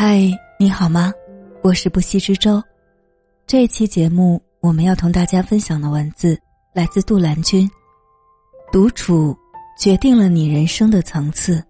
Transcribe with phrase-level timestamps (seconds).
[0.00, 1.12] 嗨，你好吗？
[1.60, 2.62] 我是不息之舟。
[3.48, 6.38] 这一期节目，我们要同大家分享的文字
[6.72, 7.68] 来自杜兰君。
[8.70, 9.36] 独处
[9.76, 11.60] 决定了你人生的层次。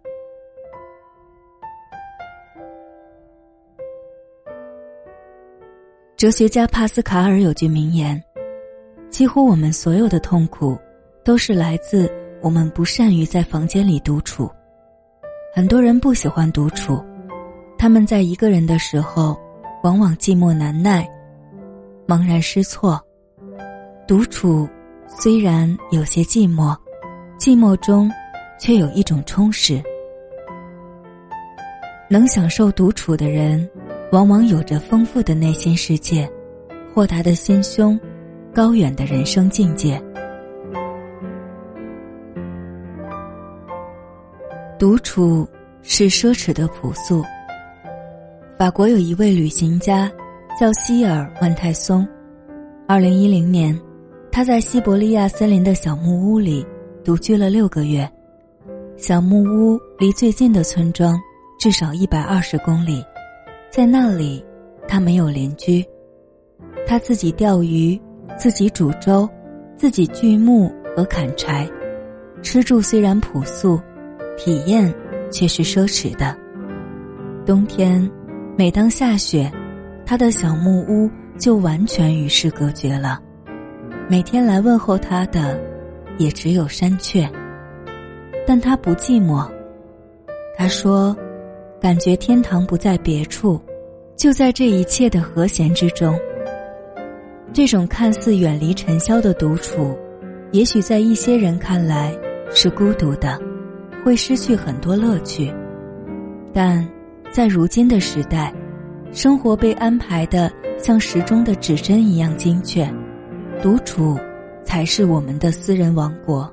[6.14, 8.22] 哲学家帕斯卡尔有句名言
[9.08, 10.78] ：“几乎我们所有的痛苦，
[11.24, 14.50] 都是来自我们不善于在房间里独处。”
[15.56, 17.02] 很多人不喜欢独处。
[17.78, 19.38] 他们在一个人的时候，
[19.84, 21.08] 往往寂寞难耐，
[22.08, 23.00] 茫然失措。
[24.06, 24.68] 独处
[25.06, 26.76] 虽然有些寂寞，
[27.38, 28.10] 寂寞中
[28.58, 29.80] 却有一种充实。
[32.10, 33.68] 能享受独处的人，
[34.10, 36.28] 往往有着丰富的内心世界，
[36.92, 37.98] 豁达的心胸，
[38.52, 40.02] 高远的人生境界。
[44.80, 45.48] 独处
[45.82, 47.24] 是奢侈的朴素。
[48.58, 50.10] 法国有一位旅行家，
[50.58, 52.04] 叫希尔万泰松。
[52.88, 53.78] 二零一零年，
[54.32, 56.66] 他在西伯利亚森林的小木屋里
[57.04, 58.10] 独居了六个月。
[58.96, 61.16] 小木屋离最近的村庄
[61.60, 63.00] 至少一百二十公里，
[63.70, 64.44] 在那里，
[64.88, 65.86] 他没有邻居。
[66.84, 67.96] 他自己钓鱼，
[68.36, 69.28] 自己煮粥，
[69.76, 71.64] 自己锯木和砍柴。
[72.42, 73.80] 吃住虽然朴素，
[74.36, 74.92] 体验
[75.30, 76.36] 却是奢侈的。
[77.46, 78.10] 冬天。
[78.58, 79.48] 每当下雪，
[80.04, 81.08] 他的小木屋
[81.38, 83.20] 就完全与世隔绝了。
[84.08, 85.56] 每天来问候他的，
[86.18, 87.30] 也只有山雀。
[88.44, 89.48] 但他不寂寞。
[90.56, 91.16] 他说
[91.80, 93.60] ：“感觉天堂不在别处，
[94.16, 96.18] 就在这一切的和弦之中。”
[97.54, 99.96] 这种看似远离尘嚣的独处，
[100.50, 102.12] 也许在一些人看来
[102.50, 103.40] 是孤独的，
[104.04, 105.54] 会失去很多乐趣，
[106.52, 106.84] 但。
[107.30, 108.52] 在如今的时代，
[109.12, 112.88] 生活被安排的像时钟的指针一样精确，
[113.62, 114.18] 独处
[114.64, 116.50] 才是我们的私人王国。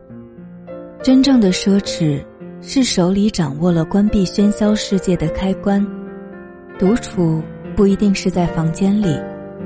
[1.01, 2.23] 真正的奢侈
[2.61, 5.85] 是手里掌握了关闭喧嚣世界的开关。
[6.77, 7.41] 独处
[7.75, 9.17] 不一定是在房间里，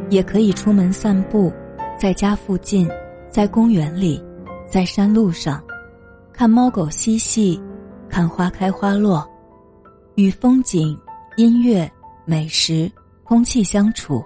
[0.09, 1.51] 也可以出门散步，
[1.97, 2.87] 在家附近，
[3.29, 4.23] 在公园里，
[4.69, 5.61] 在山路上，
[6.31, 7.59] 看猫狗嬉戏，
[8.07, 9.27] 看花开花落。
[10.19, 10.99] 与风景、
[11.37, 11.89] 音乐、
[12.25, 12.91] 美食、
[13.23, 14.21] 空气相处，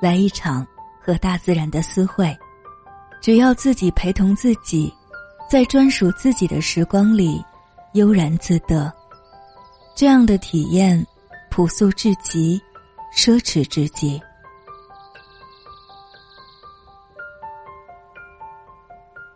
[0.00, 0.64] 来一场
[1.00, 2.32] 和大自然的私会。
[3.20, 4.94] 只要自己陪同自己，
[5.50, 7.44] 在专属自己的时光里
[7.94, 8.92] 悠然自得，
[9.96, 11.04] 这样的体验
[11.50, 12.62] 朴素至极，
[13.12, 14.22] 奢侈至极。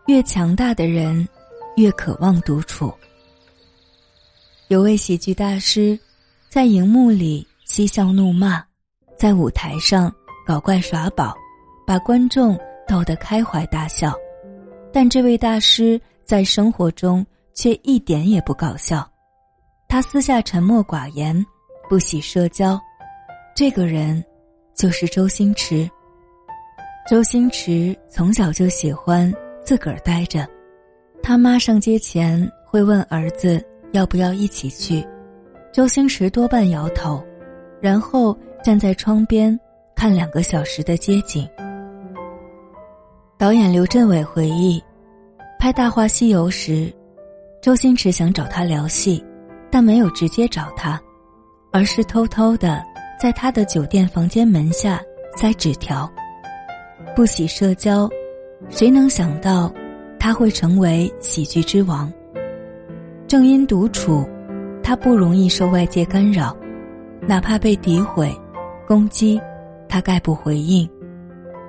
[0.07, 1.29] 越强大的人，
[1.77, 2.95] 越渴望独处。
[4.69, 5.99] 有位喜剧大师，
[6.51, 8.63] 在荧幕里嬉笑怒骂，
[9.17, 10.13] 在舞台上
[10.47, 11.35] 搞怪耍宝，
[11.87, 12.55] 把观众
[12.87, 14.13] 逗得开怀大笑。
[14.93, 17.25] 但这位大师在生活中
[17.55, 19.11] 却一点也不搞笑，
[19.89, 21.43] 他私下沉默寡言，
[21.89, 22.79] 不喜社交。
[23.57, 24.23] 这个人
[24.75, 25.89] 就是周星驰。
[27.09, 29.33] 周星驰从小就喜欢
[29.65, 30.47] 自个儿待着，
[31.23, 33.65] 他妈上街前会问儿子。
[33.93, 35.07] 要不要一起去？
[35.73, 37.23] 周星驰多半摇头，
[37.81, 39.59] 然后站在窗边
[39.95, 41.49] 看两个小时的街景。
[43.37, 44.83] 导演刘镇伟回忆，
[45.59, 46.93] 拍《大话西游》时，
[47.63, 49.25] 周星驰想找他聊戏，
[49.71, 51.01] 但没有直接找他，
[51.71, 52.83] 而是偷偷的
[53.21, 55.01] 在他的酒店房间门下
[55.37, 56.11] 塞纸条。
[57.15, 58.09] 不喜社交，
[58.71, 59.73] 谁能想到
[60.19, 62.13] 他会成为喜剧之王？
[63.29, 64.27] 正因独处，
[64.83, 66.57] 他不容易受外界干扰，
[67.21, 68.35] 哪怕被诋毁、
[68.87, 69.39] 攻击，
[69.87, 70.89] 他概不回应，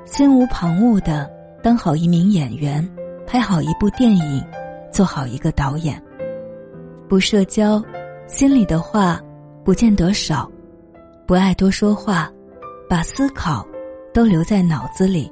[0.06, 1.30] 心无旁骛的
[1.62, 2.90] 当好一名演员，
[3.28, 4.42] 拍好一部电影，
[4.90, 6.02] 做好一个导演。
[7.10, 7.84] 不社交，
[8.26, 9.20] 心里的话
[9.66, 10.50] 不见得少，
[11.28, 12.32] 不爱多说话，
[12.88, 13.68] 把思考
[14.14, 15.30] 都留在脑子里。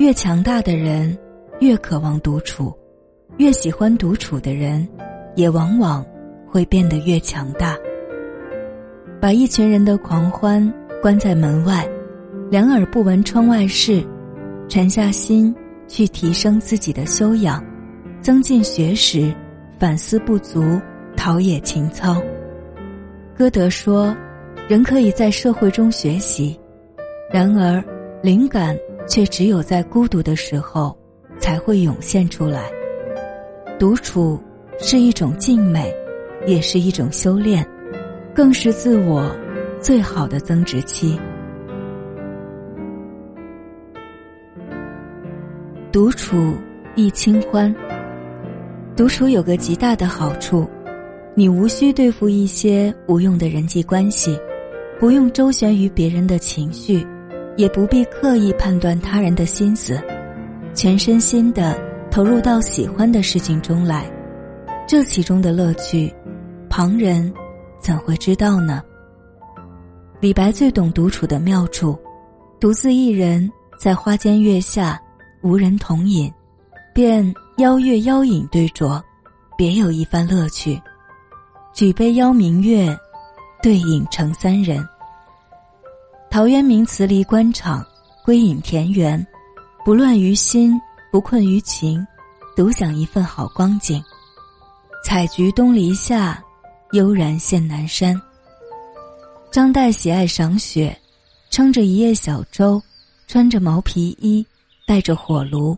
[0.00, 1.14] 越强大的人，
[1.60, 2.74] 越渴望独处。
[3.38, 4.86] 越喜欢独处的人，
[5.34, 6.04] 也往往
[6.46, 7.76] 会变得越强大。
[9.20, 11.88] 把一群人的狂欢关在门外，
[12.50, 14.04] 两耳不闻窗外事，
[14.68, 15.54] 沉下心
[15.86, 17.64] 去提升自己的修养，
[18.20, 19.32] 增进学识，
[19.78, 20.80] 反思不足，
[21.16, 22.20] 陶冶情操。
[23.36, 24.14] 歌德说
[24.68, 26.58] ：“人可以在社会中学习，
[27.30, 27.82] 然而
[28.22, 28.76] 灵感
[29.08, 30.96] 却只有在孤独的时候
[31.38, 32.70] 才会涌现出来。”
[33.78, 34.40] 独处
[34.78, 35.94] 是一种静美，
[36.46, 37.66] 也是一种修炼，
[38.34, 39.30] 更是自我
[39.80, 41.18] 最好的增值期。
[45.92, 46.54] 独处
[46.94, 47.74] 亦清欢。
[48.96, 50.68] 独处有个极大的好处，
[51.34, 54.38] 你无需对付一些无用的人际关系，
[54.98, 57.06] 不用周旋于别人的情绪，
[57.56, 59.98] 也不必刻意判断他人的心思，
[60.74, 61.78] 全身心的
[62.10, 64.10] 投入到喜欢的事情中来。
[64.92, 66.14] 这其中的乐趣，
[66.68, 67.32] 旁人
[67.80, 68.82] 怎会知道呢？
[70.20, 71.98] 李白最懂独处的妙处，
[72.60, 73.50] 独自一人
[73.80, 75.00] 在花间月下，
[75.40, 76.30] 无人同饮，
[76.92, 79.02] 便邀月邀影对酌，
[79.56, 80.78] 别有一番乐趣。
[81.72, 82.94] 举杯邀明月，
[83.62, 84.86] 对影成三人。
[86.30, 87.82] 陶渊明辞离官场，
[88.26, 89.26] 归隐田园，
[89.86, 90.78] 不乱于心，
[91.10, 92.06] 不困于情，
[92.54, 94.04] 独享一份好光景。
[95.04, 96.42] 采菊东篱下，
[96.92, 98.18] 悠然见南山。
[99.50, 100.96] 张岱喜爱赏雪，
[101.50, 102.80] 撑着一叶小舟，
[103.26, 104.46] 穿着毛皮衣，
[104.86, 105.76] 带着火炉，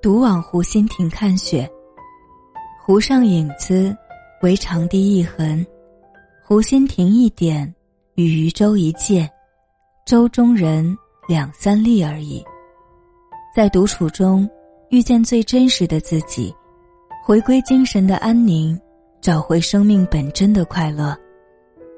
[0.00, 1.68] 独往湖心亭看雪。
[2.80, 3.94] 湖上影子，
[4.40, 5.62] 为长堤一痕；
[6.42, 7.72] 湖心亭一点，
[8.14, 9.28] 与渔舟一芥，
[10.06, 10.96] 舟中人
[11.28, 12.42] 两三粒而已。
[13.54, 14.48] 在独处中，
[14.90, 16.54] 遇见最真实的自己。
[17.26, 18.78] 回归精神的安宁，
[19.22, 21.16] 找回生命本真的快乐。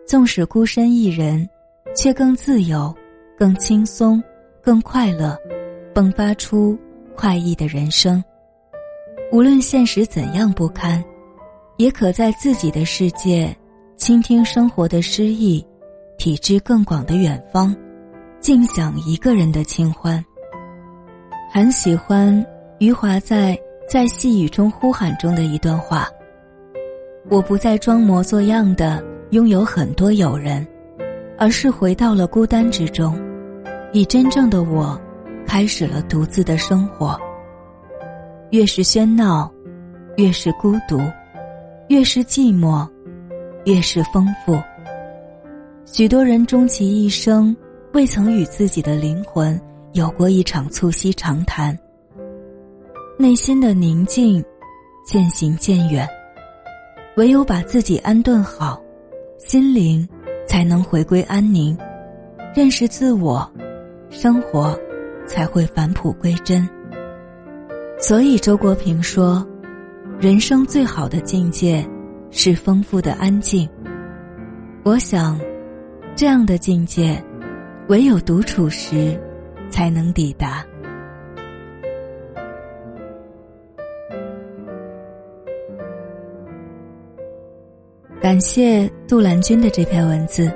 [0.06, 1.44] 纵使孤身一人，
[1.96, 2.94] 却更自由、
[3.36, 4.22] 更轻松、
[4.62, 5.36] 更快乐，
[5.92, 6.78] 迸发出
[7.16, 8.22] 快意的人生。
[9.32, 11.04] 无论现实怎样不堪，
[11.76, 13.52] 也可在自己的世界，
[13.96, 15.66] 倾听生活的诗意，
[16.18, 17.74] 体知更广的远方，
[18.38, 20.24] 尽享一个人的清欢。
[21.50, 22.46] 很喜欢
[22.78, 23.60] 余华在。
[23.88, 26.08] 在细雨中呼喊中的一段话：
[27.30, 30.66] 我不再装模作样的拥有很多友人，
[31.38, 33.16] 而是回到了孤单之中，
[33.92, 35.00] 以真正的我，
[35.46, 37.16] 开始了独自的生活。
[38.50, 39.48] 越是喧闹，
[40.16, 40.98] 越是孤独；
[41.88, 42.88] 越是寂寞，
[43.66, 44.60] 越是丰富。
[45.84, 47.56] 许多人终其一生，
[47.92, 49.58] 未曾与自己的灵魂
[49.92, 51.76] 有过一场促膝长谈。
[53.18, 54.44] 内心的宁静，
[55.02, 56.06] 渐行渐远。
[57.16, 58.78] 唯有把自己安顿好，
[59.38, 60.06] 心灵
[60.46, 61.74] 才能回归安宁，
[62.54, 63.50] 认识自我，
[64.10, 64.78] 生活
[65.26, 66.68] 才会返璞归真。
[67.98, 69.46] 所以周国平说
[70.20, 71.88] ：“人生最好的境界
[72.30, 73.66] 是丰富的安静。”
[74.84, 75.40] 我想，
[76.14, 77.18] 这样的境界，
[77.88, 79.18] 唯有独处时
[79.70, 80.62] 才能抵达。
[88.26, 90.50] 感谢杜兰君的这篇文字，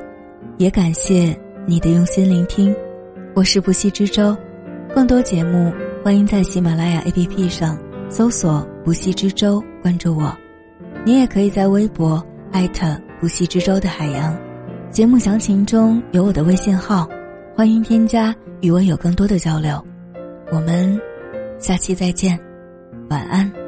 [0.59, 1.39] 也感谢
[1.69, 2.75] 你的用心聆听。
[3.33, 4.37] 我是不息之舟，
[4.93, 5.73] 更多节目
[6.03, 7.79] 欢迎在喜马拉雅 APP 上
[8.09, 10.37] 搜索“不息之舟”，关注我。
[11.07, 12.21] 你也可以在微博
[12.51, 14.37] 艾特“不息之舟”的海洋。
[14.91, 17.09] 节目详情中有我的微信号，
[17.55, 19.81] 欢迎添加与我有更多的交流。
[20.51, 21.01] 我们
[21.61, 22.37] 下期再见，
[23.11, 23.60] 晚安。